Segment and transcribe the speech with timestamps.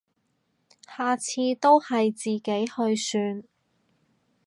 [0.97, 3.43] 下次都係自己去算